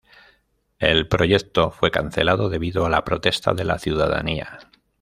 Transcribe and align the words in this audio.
El 0.79 1.07
proyecto 1.07 1.69
fue 1.69 1.91
cancelado 1.91 2.49
debido 2.49 2.87
a 2.87 2.89
la 2.89 3.03
protesta 3.03 3.53
de 3.53 3.65
la 3.65 3.77
ciudadanía. 3.77 4.57